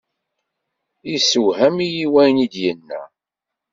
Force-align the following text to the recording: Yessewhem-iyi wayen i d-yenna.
Yessewhem-iyi 1.11 2.05
wayen 2.13 2.43
i 2.45 2.47
d-yenna. 2.53 3.01